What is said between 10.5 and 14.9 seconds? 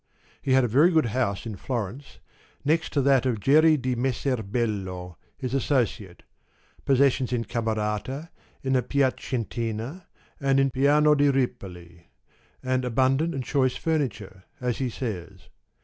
in Piano di Ripoli; and abundant and choice furniture, as he